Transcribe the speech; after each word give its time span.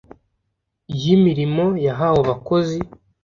y 0.99 1.03
imirimo 1.15 1.65
yahawe 1.85 2.19
abakozi 2.25 2.79